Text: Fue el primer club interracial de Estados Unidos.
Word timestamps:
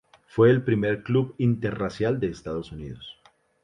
Fue 0.25 0.49
el 0.49 0.63
primer 0.63 1.03
club 1.03 1.35
interracial 1.37 2.19
de 2.19 2.29
Estados 2.29 2.71
Unidos. 2.71 3.19